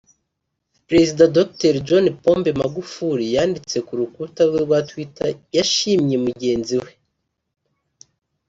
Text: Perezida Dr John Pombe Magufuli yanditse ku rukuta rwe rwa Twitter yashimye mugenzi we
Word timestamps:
Perezida 0.87 1.23
Dr 1.37 1.73
John 1.87 2.05
Pombe 2.23 2.49
Magufuli 2.61 3.23
yanditse 3.35 3.77
ku 3.87 3.93
rukuta 3.99 4.41
rwe 4.49 4.59
rwa 4.65 4.79
Twitter 4.89 5.29
yashimye 5.57 6.15
mugenzi 6.25 6.75
we 6.83 6.91